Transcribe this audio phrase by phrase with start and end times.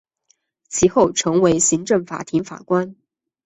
[0.67, 2.95] 其后成为行政法庭法官。